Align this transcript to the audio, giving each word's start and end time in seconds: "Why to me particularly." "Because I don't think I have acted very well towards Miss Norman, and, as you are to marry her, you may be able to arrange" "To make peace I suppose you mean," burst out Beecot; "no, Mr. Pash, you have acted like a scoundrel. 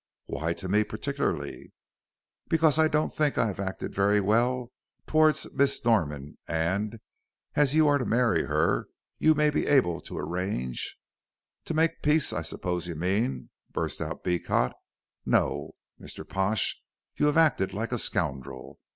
"Why 0.25 0.53
to 0.53 0.67
me 0.67 0.83
particularly." 0.83 1.73
"Because 2.49 2.79
I 2.79 2.87
don't 2.87 3.13
think 3.13 3.37
I 3.37 3.45
have 3.45 3.59
acted 3.59 3.93
very 3.93 4.19
well 4.19 4.71
towards 5.05 5.45
Miss 5.53 5.85
Norman, 5.85 6.39
and, 6.47 6.99
as 7.55 7.75
you 7.75 7.87
are 7.87 7.99
to 7.99 8.05
marry 8.05 8.45
her, 8.45 8.87
you 9.19 9.35
may 9.35 9.51
be 9.51 9.67
able 9.67 10.01
to 10.01 10.17
arrange" 10.17 10.97
"To 11.65 11.75
make 11.75 12.01
peace 12.01 12.33
I 12.33 12.41
suppose 12.41 12.87
you 12.87 12.95
mean," 12.95 13.51
burst 13.71 14.01
out 14.01 14.23
Beecot; 14.23 14.73
"no, 15.23 15.75
Mr. 16.01 16.27
Pash, 16.27 16.81
you 17.17 17.27
have 17.27 17.37
acted 17.37 17.71
like 17.71 17.91
a 17.91 17.99
scoundrel. 17.99 18.79